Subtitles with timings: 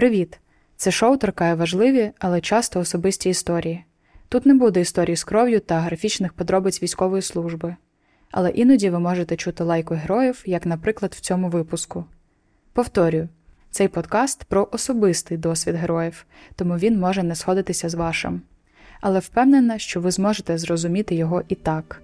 [0.00, 0.40] Привіт!
[0.76, 3.84] Це шоу торкає важливі, але часто особисті історії.
[4.28, 7.76] Тут не буде історій з кров'ю та графічних подробиць військової служби,
[8.30, 12.04] але іноді ви можете чути лайку героїв, як, наприклад, в цьому випуску.
[12.72, 13.28] Повторюю,
[13.70, 16.26] цей подкаст про особистий досвід героїв,
[16.56, 18.42] тому він може не сходитися з вашим.
[19.00, 22.02] Але впевнена, що ви зможете зрозуміти його і так.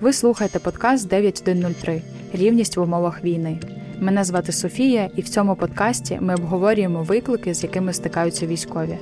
[0.00, 2.02] Ви слухаєте подкаст 9103
[2.32, 3.60] Рівність в умовах війни.
[4.00, 8.98] Мене звати Софія, і в цьому подкасті ми обговорюємо виклики, з якими стикаються військові.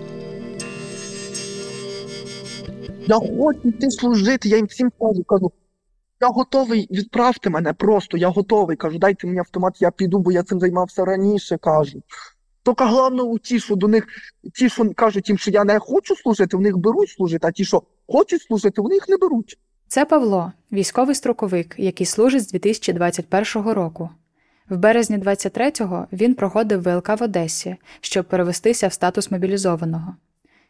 [3.07, 5.52] Я хочу йти служити, я їм всім кажу, кажу.
[6.21, 8.77] Я готовий, відправте мене просто, я готовий.
[8.77, 12.02] Кажу, дайте мені автомат, я піду, бо я цим займався раніше, кажу.
[12.65, 14.07] Тільки головне у ті, що до них,
[14.55, 17.65] ті, що кажуть їм, що я не хочу служити, в них беруть служити, а ті,
[17.65, 19.59] що хочуть служити, вони їх не беруть.
[19.88, 24.10] Це Павло, військовий строковик, який служить з 2021 року.
[24.69, 30.17] В березні 23-го він проходив ВЛК в Одесі, щоб перевестися в статус мобілізованого.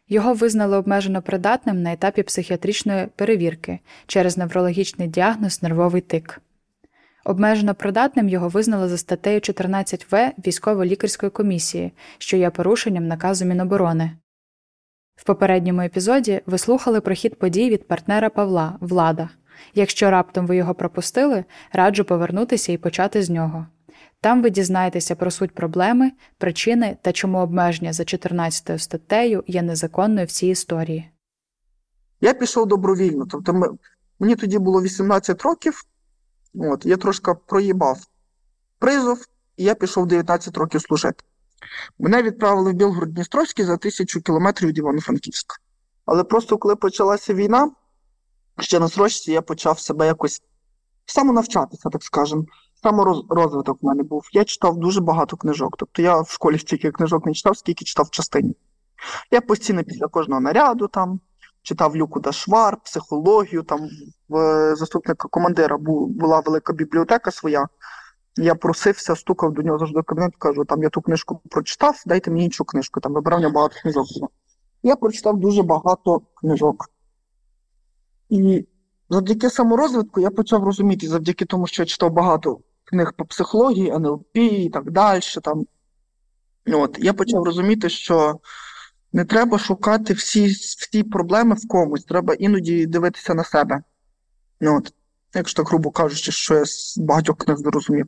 [0.09, 6.41] Його визнали обмежено придатним на етапі психіатричної перевірки через неврологічний діагноз нервовий тик.
[7.25, 14.11] Обмежено придатним його визнали за статтею 14В військово-лікарської комісії, що є порушенням наказу Міноборони.
[15.15, 19.29] В попередньому епізоді ви слухали про хід подій від партнера Павла Влада.
[19.75, 23.67] Якщо раптом ви його пропустили, раджу повернутися і почати з нього.
[24.21, 30.27] Там ви дізнаєтеся про суть проблеми, причини та чому обмеження за 14 статтею є незаконною
[30.27, 31.11] в цій історії.
[32.21, 33.25] Я пішов добровільно.
[33.31, 33.67] Тобто ми,
[34.19, 35.83] мені тоді було 18 років,
[36.55, 37.97] от, я трошки проїбав
[38.79, 39.25] призов,
[39.57, 41.23] і я пішов 19 років служити.
[41.99, 45.55] Мене відправили в Білгород-Дністровський за тисячу кілометрів від Івано-Франківська.
[46.05, 47.71] Але просто коли почалася війна,
[48.59, 50.41] ще на срочці я почав себе якось
[51.05, 52.45] самонавчатися, так скажемо.
[52.83, 54.29] Саморозвиток в мене був.
[54.33, 55.75] Я читав дуже багато книжок.
[55.77, 58.55] Тобто я в школі стільки книжок не читав, скільки читав частині.
[59.31, 61.19] Я постійно після кожного наряду там
[61.61, 63.63] читав Люку Дашвар, психологію.
[63.63, 63.79] Там
[64.29, 67.67] в заступника командира була велика бібліотека своя.
[68.37, 72.31] Я просився, стукав до нього завжди в кабінет, кажу, там я ту книжку прочитав, дайте
[72.31, 72.99] мені іншу книжку.
[72.99, 74.05] Там вибирав нього багато книжок.
[74.83, 76.85] Я прочитав дуже багато книжок.
[78.29, 78.67] І
[79.09, 84.37] завдяки саморозвитку я почав розуміти, завдяки тому, що я читав багато книг по психології, НЛП
[84.37, 85.21] і так далі.
[85.43, 85.65] Там.
[86.67, 88.39] От, Я почав розуміти, що
[89.13, 93.83] не треба шукати всі всі проблеми в комусь, треба іноді дивитися на себе.
[94.61, 94.93] От,
[95.33, 98.07] Якщо так грубо кажучи, що я з багатьох книг зрозумів.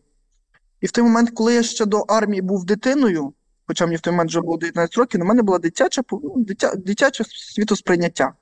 [0.82, 3.34] І в той момент, коли я ще до армії був дитиною,
[3.68, 6.76] хоча мені в той момент вже було 19 років, у мене було дитяче ну, дитя,
[6.76, 8.34] дитяче світосприйняття.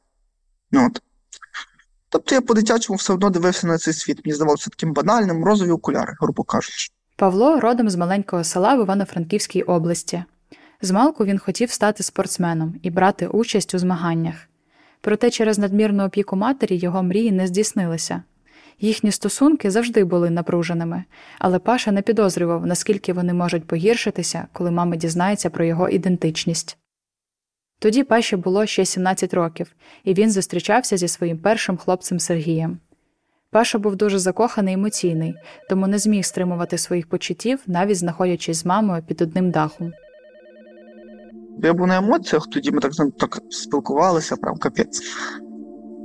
[0.74, 1.02] От.
[2.10, 4.26] Тобто я по-дитячому все одно дивився на цей світ.
[4.26, 6.90] Мені здавалося таким банальним, розові окуляри, грубо кажучи.
[7.16, 10.24] Павло родом з маленького села в Івано-Франківській області.
[10.82, 14.36] Змалку він хотів стати спортсменом і брати участь у змаганнях.
[15.02, 18.24] Проте через надмірну опіку матері його мрії не здійснилися.
[18.80, 21.04] Їхні стосунки завжди були напруженими,
[21.40, 26.78] але Паша не підозрював, наскільки вони можуть погіршитися, коли мама дізнається про його ідентичність.
[27.80, 32.80] Тоді Паші було ще 17 років, і він зустрічався зі своїм першим хлопцем Сергієм.
[33.52, 35.36] Паша був дуже закоханий і емоційний,
[35.70, 39.94] тому не зміг стримувати своїх почуттів, навіть знаходячись з мамою під одним дахом.
[41.64, 45.02] Я був на емоціях, тоді ми так так спілкувалися, прям капець.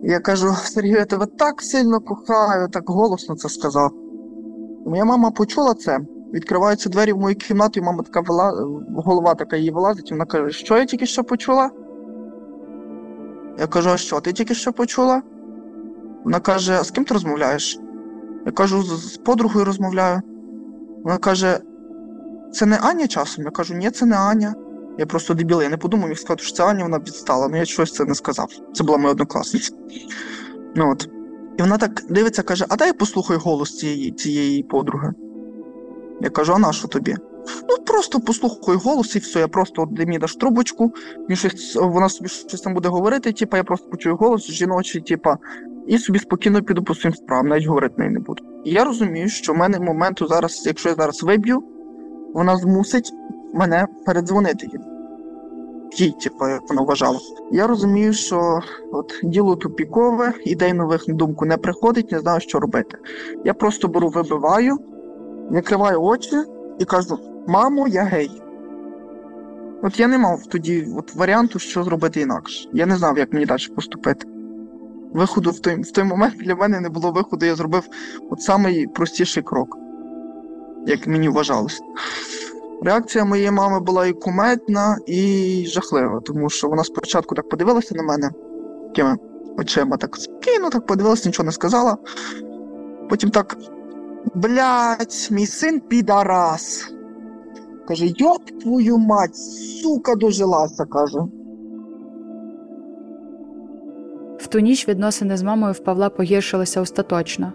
[0.02, 3.92] Я кажу: Сергію, я тебе так сильно кохаю, так голосно це сказав.
[4.86, 6.00] Моя мама почула це,
[6.34, 8.68] відкриваються двері в мою кімнату, і мама така вила...
[8.96, 11.70] голова така її вилазить, і вона каже, що я тільки що почула?
[13.58, 15.22] Я кажу, а що, ти тільки що почула?
[16.24, 17.78] Вона каже: а з ким ти розмовляєш?
[18.46, 20.20] Я кажу, з подругою розмовляю.
[21.04, 21.60] Вона каже:
[22.52, 23.44] це не Аня часом?
[23.44, 24.54] Я кажу, ні, це не Аня.
[24.98, 27.64] Я просто дебіл, я не подумав, міг сказати, що це Аня, вона відстала, але я
[27.64, 28.48] щось це не сказав.
[28.72, 29.72] Це була моя однокласниця.
[30.74, 31.08] Ну от.
[31.58, 35.12] І вона так дивиться, каже: А дай я послухаю голос цієї цієї подруги.
[36.20, 37.16] Я кажу, а на що тобі?
[37.68, 39.38] Ну, просто послухаю голос і все.
[39.38, 43.56] Я просто от мені даш трубочку, мені щось, вона собі щось там буде говорити, типа,
[43.56, 45.38] я просто почую голос жіночий, типа,
[45.86, 48.42] і собі спокійно піду по своїм справам, навіть говорити неї не буду.
[48.64, 51.64] І я розумію, що в мене моменту зараз, якщо я зараз виб'ю,
[52.34, 53.12] вона змусить
[53.54, 54.80] мене передзвонити їй.
[55.96, 57.18] Їй, типу, як вона вважала.
[57.52, 58.60] Я розумію, що
[58.92, 62.98] от діло тупікове, ідей нових на думку не приходить, не знаю, що робити.
[63.44, 64.78] Я просто беру, вибиваю,
[65.50, 66.36] закриваю очі
[66.78, 68.42] і кажу: мамо, я гей.
[69.82, 72.68] От я не мав тоді от варіанту, що зробити інакше.
[72.72, 74.26] Я не знав, як мені далі поступити.
[75.12, 77.82] Виходу в той в той момент для мене не було виходу, я зробив
[78.30, 79.78] от самий простіший крок,
[80.86, 81.80] як мені вважалося.
[82.82, 88.02] Реакція моєї мами була і кумедна, і жахлива, тому що вона спочатку так подивилася на
[88.02, 88.30] мене
[88.86, 89.16] такими
[89.58, 91.96] очима, так спокійно так подивилася, нічого не сказала.
[93.08, 93.56] Потім так.
[94.34, 96.94] Блять, мій син підарас.
[97.88, 101.18] Каже, йоп твою мать, сука дожилася, каже.
[104.38, 107.52] В ту ніч відносини з мамою в Павла погіршилися остаточно.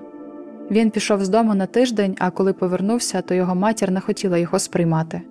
[0.72, 4.60] Він пішов з дому на тиждень, а коли повернувся, то його матір не хотіла його
[4.60, 5.22] сприймати.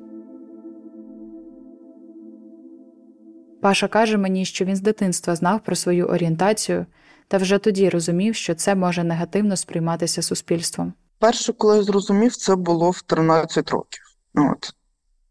[3.61, 6.87] Паша каже мені, що він з дитинства знав про свою орієнтацію
[7.29, 10.93] та вже тоді розумів, що це може негативно сприйматися суспільством.
[11.19, 14.03] Перше, коли я зрозумів, це було в 13 років.
[14.35, 14.73] От.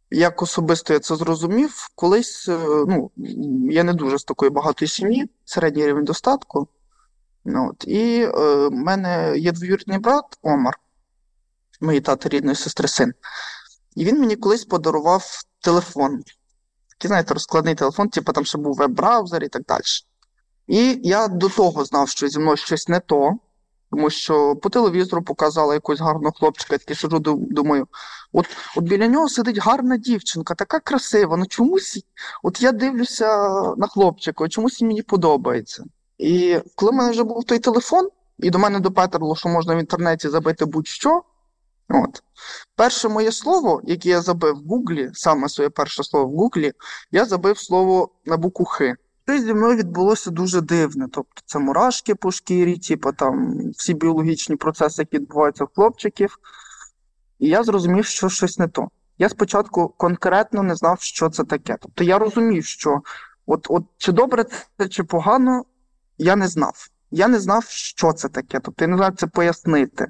[0.09, 3.11] Як особисто я це зрозумів, колись е, ну,
[3.71, 6.67] я не дуже з такої багатої сім'ї, середній рівень достатку.
[7.45, 7.87] От.
[7.87, 8.29] І е,
[8.67, 10.79] в мене є двоюрідний брат Омар,
[11.81, 13.13] моєї тати рідної сестри син.
[13.95, 16.23] І він мені колись подарував телефон.
[16.89, 19.83] Такий, знаєте, розкладний телефон, типу там ще був веб-браузер і так далі.
[20.67, 23.37] І я до того знав, що зі мною щось не то,
[23.91, 27.87] тому що по телевізору показала якогось гарного хлопчика, я такий сижу, думаю,
[28.33, 28.45] от
[28.75, 31.37] от біля нього сидить гарна дівчинка, така красива.
[31.37, 32.05] Ну чомусь,
[32.43, 33.27] от я дивлюся
[33.77, 35.83] на хлопчика, чомусь мені подобається.
[36.17, 39.79] І коли в мене вже був той телефон, і до мене допетерло, що можна в
[39.79, 41.23] інтернеті забити будь-що.
[41.89, 42.23] От.
[42.75, 46.73] Перше моє слово, яке я забив в Гуглі, саме своє перше слово в Гуглі,
[47.11, 48.95] я забив слово на букву Х.
[49.29, 51.07] Щось зі мною відбулося дуже дивне.
[51.11, 56.37] Тобто це мурашки по шкірі, типу там всі біологічні процеси, які відбуваються в хлопчиків.
[57.39, 58.89] І я зрозумів, що щось не то.
[59.17, 61.77] Я спочатку конкретно не знав, що це таке.
[61.81, 63.01] Тобто я розумів, що
[63.45, 64.45] от, от чи добре
[64.77, 65.65] це, чи погано,
[66.17, 66.87] я не знав.
[67.11, 68.59] Я не знав, що це таке.
[68.59, 70.07] Тобто я не знав це пояснити.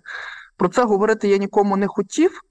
[0.57, 2.41] Про це говорити я нікому не хотів,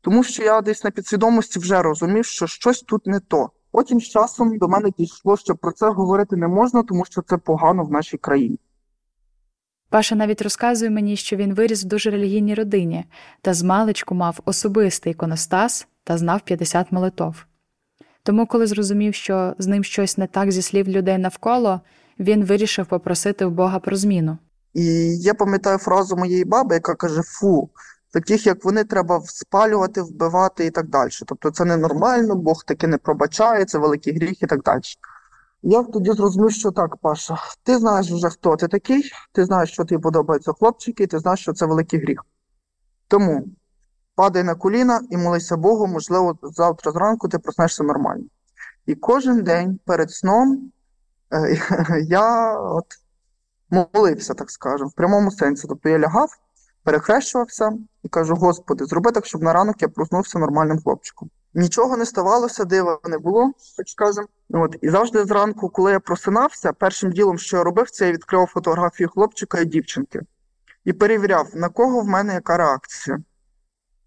[0.00, 3.50] тому що я десь на підсвідомості вже розумів, що щось тут не то.
[3.72, 7.36] Потім з часом до мене дійшло, що про це говорити не можна, тому що це
[7.36, 8.58] погано в нашій країні.
[9.90, 13.04] Паша навіть розказує мені, що він виріс в дуже релігійній родині
[13.40, 17.44] та з маличку мав особистий іконостас та знав 50 молитов.
[18.22, 21.80] Тому, коли зрозумів, що з ним щось не так зі слів людей навколо,
[22.18, 24.38] він вирішив попросити в Бога про зміну.
[24.74, 24.84] І
[25.18, 27.70] я пам'ятаю фразу моєї баби, яка каже: Фу,
[28.12, 31.10] таких як вони треба спалювати, вбивати і так далі.
[31.26, 34.82] Тобто це ненормально, Бог таки не пробачає, це великий гріх і так далі.
[35.62, 39.84] Я тоді зрозумів, що так, Паша, ти знаєш вже, хто ти такий, ти знаєш, що
[39.84, 42.24] тобі подобаються хлопчики, і ти знаєш, що це великий гріх.
[43.08, 43.44] Тому
[44.14, 48.24] падай на коліна і молися Богу, можливо, завтра зранку ти проснешся нормально.
[48.86, 50.72] І кожен день перед сном
[51.32, 51.58] е,
[52.08, 52.86] я от
[53.70, 55.68] молився, так скажемо, в прямому сенсі.
[55.68, 56.30] Тобто я лягав,
[56.84, 61.30] перехрещувався і кажу: Господи, зроби так, щоб на ранок я проснувся нормальним хлопчиком.
[61.54, 64.26] Нічого не ставалося, дива не було, так скажемо.
[64.50, 68.46] От і завжди зранку, коли я просинався, першим ділом, що я робив, це я відкривав
[68.46, 70.20] фотографію хлопчика і дівчинки
[70.84, 73.18] і перевіряв, на кого в мене яка реакція.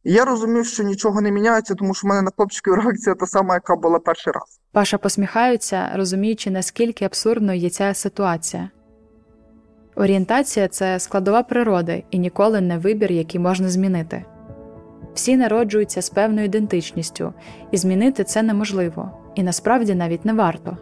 [0.04, 3.54] Я розумів, що нічого не міняється, тому що в мене на хлопчиків реакція та сама,
[3.54, 4.60] яка була перший раз.
[4.72, 8.70] Паша посміхається, розуміючи, наскільки абсурдною є ця ситуація.
[9.96, 14.26] Орієнтація це складова природи і ніколи не вибір, який можна змінити.
[15.14, 17.34] Всі народжуються з певною ідентичністю,
[17.72, 20.78] і змінити це неможливо, і насправді навіть не варто.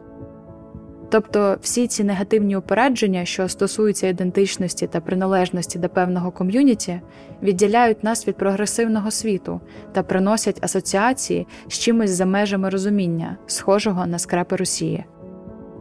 [1.10, 7.02] Тобто всі ці негативні упередження, що стосуються ідентичності та приналежності до певного ком'юніті,
[7.44, 9.62] відділяють нас від прогресивного світу
[9.92, 15.06] та приносять асоціації з чимось за межами розуміння, схожого на скрепи Росії.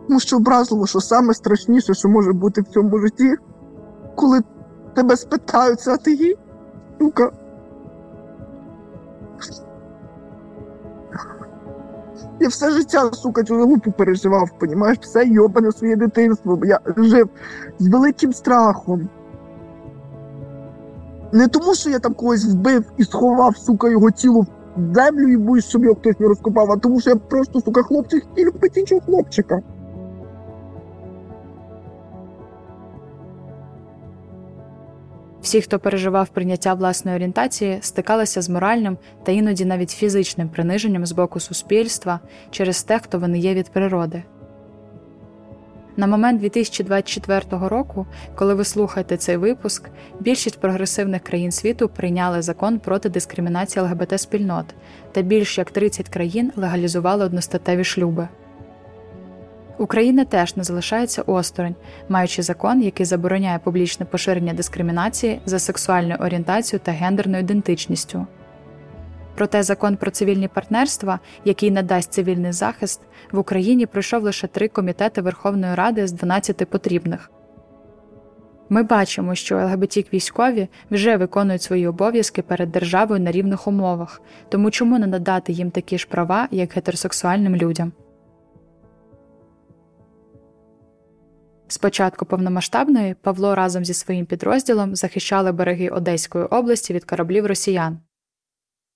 [0.09, 3.35] Тому що образливо, що саме страшніше, що може бути в цьому житті,
[4.15, 4.41] коли
[4.95, 6.37] тебе спитаються, а ти їй,
[7.01, 7.31] сука.
[12.41, 16.61] Я все життя, сука, цю залупу переживав, понімаєш, все йобане своє дитинство.
[16.65, 17.29] Я жив
[17.79, 19.09] з великим страхом.
[21.33, 25.37] Не тому, що я там когось вбив і сховав, сука, його тіло в землю і
[25.37, 28.77] боюсь, щоб його хтось не розкопав, а тому що я просто, сука, хлопчик і любить
[28.77, 29.61] іншого хлопчика.
[35.53, 41.13] Всі, хто переживав прийняття власної орієнтації, стикалися з моральним та іноді навіть фізичним приниженням з
[41.13, 44.23] боку суспільства через те, хто вони є від природи.
[45.97, 49.89] На момент 2024 року, коли ви слухаєте цей випуск,
[50.21, 54.67] більшість прогресивних країн світу прийняли закон проти дискримінації ЛГБТ спільнот,
[55.13, 58.29] та більш як 30 країн легалізували одностатеві шлюби.
[59.83, 61.75] Україна теж не залишається осторонь,
[62.09, 68.27] маючи закон, який забороняє публічне поширення дискримінації за сексуальною орієнтацією та гендерною ідентичністю.
[69.35, 73.01] Проте закон про цивільні партнерства, який надасть цивільний захист,
[73.33, 77.31] в Україні пройшов лише три комітети Верховної Ради з 12 потрібних.
[78.69, 84.71] Ми бачимо, що ЛГБТік військові вже виконують свої обов'язки перед державою на рівних умовах, тому
[84.71, 87.93] чому не надати їм такі ж права, як гетеросексуальним людям?
[91.73, 97.99] З початку повномасштабної Павло разом зі своїм підрозділом захищали береги Одеської області від кораблів росіян.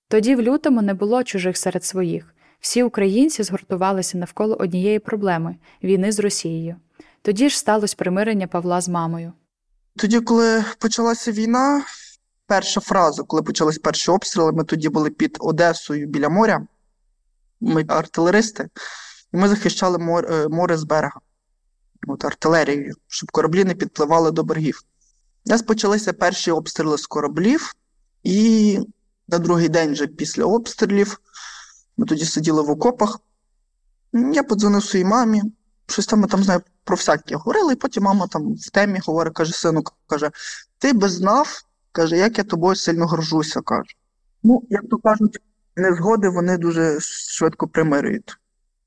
[0.07, 2.35] Тоді в лютому не було чужих серед своїх.
[2.59, 6.75] Всі українці згуртувалися навколо однієї проблеми війни з Росією.
[7.21, 9.33] Тоді ж сталося примирення Павла з мамою.
[9.95, 11.83] Тоді, коли почалася війна,
[12.47, 16.67] перша фраза, коли почалися перші обстріли, ми тоді були під Одесою біля моря.
[17.61, 18.69] Ми артилеристи,
[19.33, 21.19] і ми захищали море, море з берега
[22.07, 24.83] от, артилерією, щоб кораблі не підпливали до берегів.
[25.45, 27.73] Нас почалися перші обстріли з кораблів,
[28.23, 28.79] і
[29.27, 31.19] на другий день, вже після обстрілів,
[31.97, 33.19] ми тоді сиділи в окопах.
[34.13, 35.41] Я подзвонив своїй мамі,
[35.87, 39.33] щось там ми там знаю про всяке говорили, і потім мама там в темі говорить,
[39.33, 40.31] каже, сину, каже,
[40.77, 41.61] ти би знав,
[41.91, 43.61] каже, як я тобою сильно горжуся.
[43.61, 43.95] каже.
[44.43, 45.39] Ну, як то кажуть,
[45.75, 48.37] незгоди вони дуже швидко примирюють.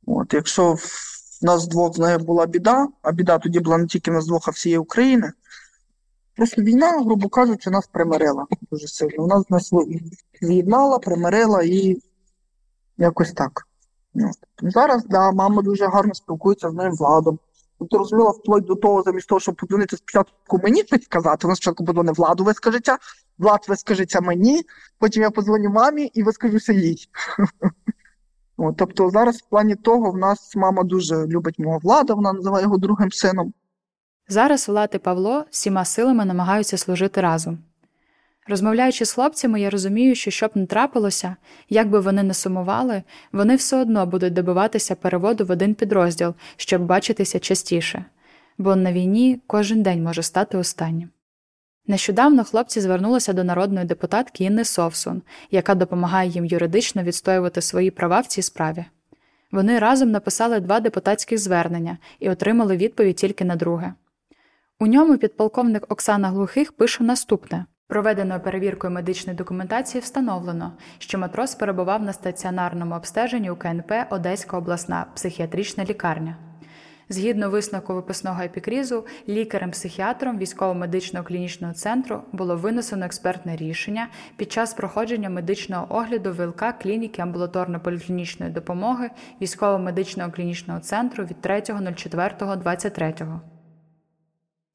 [0.07, 0.76] От, Якщо
[1.43, 4.27] в нас двох з нею була біда, а біда тоді була не тільки в нас
[4.27, 5.33] двох, а всієї України.
[6.37, 9.15] Просто війна, грубо кажучи, нас примирила дуже сильно.
[9.19, 9.71] Вона нас
[10.43, 12.03] з'єднала, примирила і
[12.99, 13.67] якось так.
[14.15, 14.73] От.
[14.73, 17.39] Зараз, да, мама дуже гарно спілкується з моїм владом.
[17.79, 21.85] Тобто розуміла вплоть до того, замість того, щоб подзвонити спочатку мені щось сказати, вона спочатку
[21.85, 22.99] подзвонить владу, вискажеться,
[23.39, 24.63] влад вискажеться мені,
[24.99, 27.09] потім я подзвоню мамі і вискажуся їй.
[28.62, 32.64] От, Тобто зараз в плані того в нас мама дуже любить мого влада, вона називає
[32.64, 33.52] його другим сином.
[34.29, 37.59] Зараз Влад і Павло всіма силами намагаються служити разом.
[38.49, 41.37] Розмовляючи з хлопцями, я розумію, що щоб не трапилося,
[41.69, 43.02] як би вони не сумували,
[43.33, 48.05] вони все одно будуть добиватися переводу в один підрозділ, щоб бачитися частіше,
[48.59, 51.11] бо на війні кожен день може стати останнім.
[51.91, 58.21] Нещодавно хлопці звернулися до народної депутатки Інни Совсун, яка допомагає їм юридично відстоювати свої права
[58.21, 58.85] в цій справі.
[59.53, 63.95] Вони разом написали два депутатських звернення і отримали відповідь тільки на друге.
[64.81, 72.03] У ньому підполковник Оксана Глухих пише наступне проведеною перевіркою медичної документації встановлено, що матрос перебував
[72.03, 76.50] на стаціонарному обстеженні у КНП Одеська обласна психіатрична лікарня.
[77.12, 85.31] Згідно висновку виписного епікрізу, лікарем-психіатром військово-медичного клінічного центру було винесено експертне рішення під час проходження
[85.31, 93.38] медичного огляду ВЛК клініки амбулаторно-поліклінічної допомоги військово-медичного клінічного центру від 3.04.23.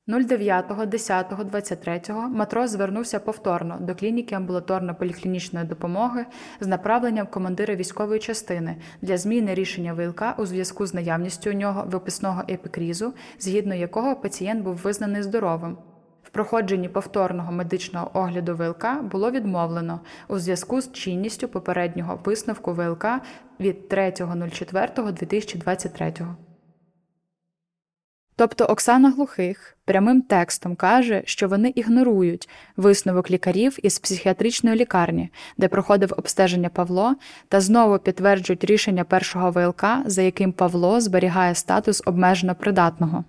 [0.07, 6.25] 09.10.23 матрос звернувся повторно до клініки амбулаторно-поліклінічної допомоги
[6.59, 11.83] з направленням командира військової частини для зміни рішення ВЛК у зв'язку з наявністю у нього
[11.87, 15.77] виписного епікрізу, згідно якого пацієнт був визнаний здоровим.
[16.23, 23.05] В проходженні повторного медичного огляду ВЛК було відмовлено у зв'язку з чинністю попереднього висновку ВЛК
[23.59, 26.35] від 3.04.2023.
[28.35, 35.67] Тобто Оксана Глухих прямим текстом каже, що вони ігнорують висновок лікарів із психіатричної лікарні, де
[35.67, 37.15] проходив обстеження Павло,
[37.47, 43.23] та знову підтверджують рішення першого ВЛК, за яким Павло зберігає статус обмежено придатного.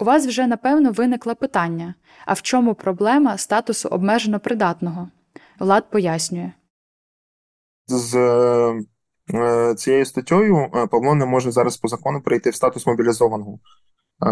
[0.00, 1.94] У вас вже напевно виникло питання
[2.26, 5.08] а в чому проблема статусу обмежено придатного?
[5.58, 6.52] Влад пояснює.
[7.86, 8.80] З Е,
[9.76, 13.52] цією статтєю е, Павло не може зараз по закону прийти в статус мобілізованого.
[13.52, 14.28] Е,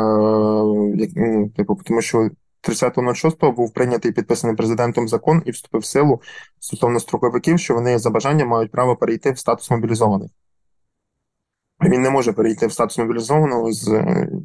[1.17, 2.31] ну, типу, тому що
[2.69, 6.21] 30.06 був прийнятий підписаний президентом закон і вступив в силу
[6.61, 10.31] стосовно строковиків, що вони за бажанням мають право перейти в статус мобілізованих.
[11.83, 13.71] Він не може перейти в статус мобілізованого,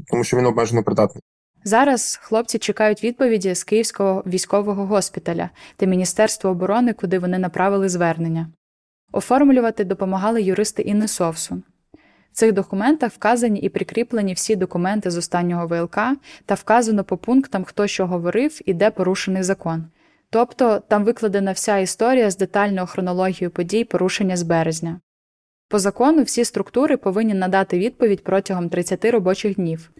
[0.07, 1.23] тому що він обмежено придатний.
[1.63, 8.47] Зараз хлопці чекають відповіді з Київського військового госпіталя та Міністерства оборони, куди вони направили звернення.
[9.11, 11.63] Оформлювати допомагали юристи Інни Совсун.
[12.31, 15.99] В цих документах вказані і прикріплені всі документи з останнього ВЛК
[16.45, 19.85] та вказано по пунктам, хто що говорив і де порушений закон.
[20.29, 24.99] Тобто там викладена вся історія з детальною хронологією подій порушення з березня.
[25.69, 29.91] По закону всі структури повинні надати відповідь протягом 30 робочих днів.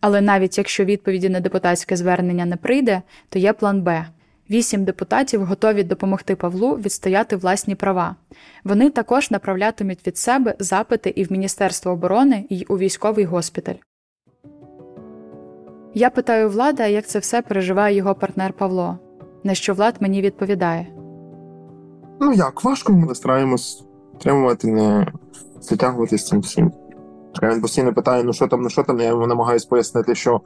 [0.00, 4.06] Але навіть якщо відповіді на депутатське звернення не прийде, то є план Б.
[4.50, 8.16] Вісім депутатів готові допомогти Павлу відстояти власні права.
[8.64, 13.74] Вони також направлятимуть від себе запити і в Міністерство оборони, і у військовий госпіталь.
[15.94, 18.98] Я питаю влада, як це все переживає його партнер Павло.
[19.44, 20.86] На що влад мені відповідає
[22.20, 25.12] Ну як, важко ми стараємось підтримувати, не
[25.60, 26.72] затягувати з цим всім.
[27.42, 30.40] Він постійно питає, ну що там, ну що там, я йому намагаюся пояснити, що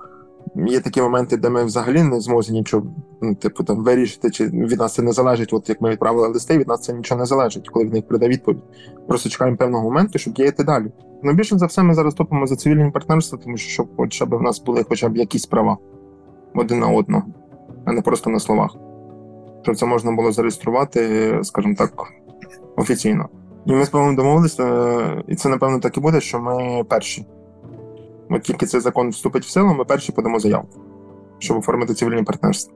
[0.56, 2.86] є такі моменти, де ми взагалі не зможемо нічого,
[3.22, 5.52] ну, типу, там вирішити, чи від нас це не залежить.
[5.52, 8.28] От як ми відправили листи, від нас це нічого не залежить, коли в них прийде
[8.28, 8.62] відповідь.
[9.08, 10.92] Просто чекаємо певного моменту, щоб діяти далі.
[11.22, 14.34] Ну, більше за все, ми зараз топимо за цивільне партнерство, тому що щоб хоча б
[14.34, 15.78] в нас були хоча б якісь права
[16.54, 17.24] один на одного,
[17.84, 18.76] а не просто на словах.
[19.62, 21.92] Щоб це можна було зареєструвати, скажімо так,
[22.76, 23.28] офіційно.
[23.66, 27.26] І ми з Павлом домовилися, е, і це напевно так і буде, що ми перші.
[28.32, 30.80] От тільки цей закон вступить в силу, ми перші подамо заявку,
[31.38, 32.74] щоб оформити цивільне партнерство.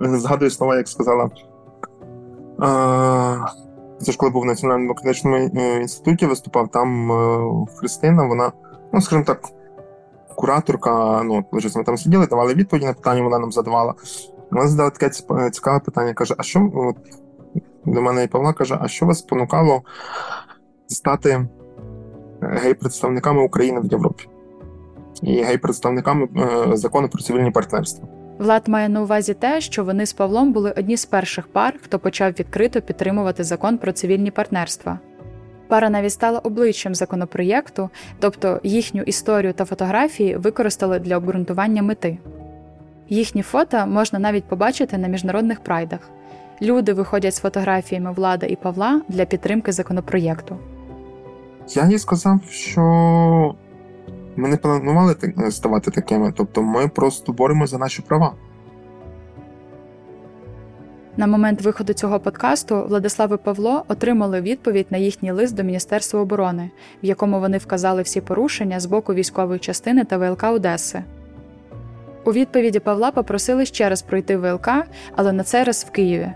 [0.00, 1.30] Згадую слова, як сказала.
[4.00, 8.52] Це ж коли був в Національному демократичному е, інституті, виступав там е, Христина, вона,
[8.92, 9.48] ну, скажімо так,
[10.36, 13.94] кураторка, ну, вже ми там сиділи, давали відповіді на питання, вона нам задавала.
[14.50, 15.10] Вона задала таке
[15.50, 16.96] цікаве питання, каже: а що от,
[17.84, 19.82] до мене і Павла каже: а що вас спонукало
[20.86, 21.48] стати
[22.40, 24.28] гей-представниками України в Європі?
[25.22, 28.08] І гей-представниками е, закону про цивільні партнерства?
[28.38, 31.98] Влад має на увазі те, що вони з Павлом були одні з перших пар, хто
[31.98, 34.98] почав відкрито підтримувати закон про цивільні партнерства.
[35.68, 42.18] Пара навіть стала обличчям законопроєкту, тобто їхню історію та фотографії використали для обґрунтування мети.
[43.08, 46.00] Їхні фото можна навіть побачити на міжнародних прайдах.
[46.62, 50.56] Люди виходять з фотографіями Влада і Павла для підтримки законопроєкту.
[51.68, 53.54] Я їй сказав, що
[54.36, 55.16] ми не планували
[55.50, 58.34] ставати такими, тобто ми просто боремося за наші права.
[61.16, 66.20] На момент виходу цього подкасту Владислав і Павло отримали відповідь на їхній лист до Міністерства
[66.20, 66.70] оборони,
[67.02, 71.04] в якому вони вказали всі порушення з боку військової частини та ВЛК Одеси.
[72.24, 74.68] У відповіді Павла попросили ще раз пройти ВЛК,
[75.16, 76.32] але на цей раз в Києві.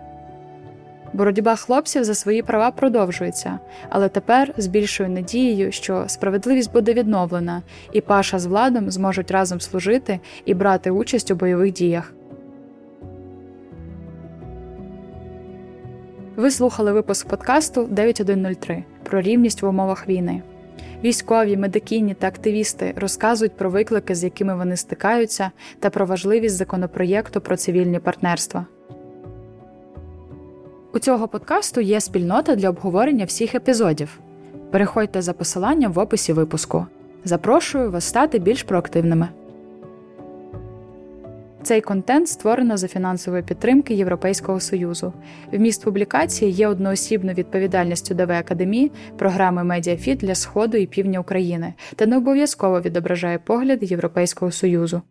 [1.15, 7.63] Боротьба хлопців за свої права продовжується, але тепер з більшою надією, що справедливість буде відновлена,
[7.93, 12.13] і Паша з владом зможуть разом служити і брати участь у бойових діях.
[16.37, 20.43] Ви слухали випуск подкасту 9103 про рівність в умовах війни.
[21.05, 25.51] Військові, медикіні та активісти розказують про виклики, з якими вони стикаються,
[25.81, 28.67] та про важливість законопроєкту про цивільні партнерства.
[30.95, 34.21] У цього подкасту є спільнота для обговорення всіх епізодів.
[34.71, 36.87] Переходьте за посиланням в описі випуску.
[37.25, 39.29] Запрошую вас стати більш проактивними.
[41.63, 45.13] Цей контент створено за фінансової підтримки Європейського Союзу.
[45.53, 52.07] Вміст публікації є одноосібною відповідальністю ДВ Академії, програми Медіафіт для Сходу і Півдня України та
[52.07, 55.03] не обов'язково відображає погляди Європейського Союзу.